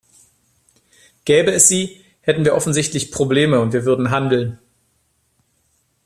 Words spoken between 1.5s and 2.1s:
es sie,